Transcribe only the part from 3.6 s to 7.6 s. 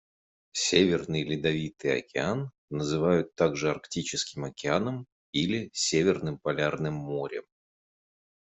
Арктическим Океаном или Северным Полярным Морем.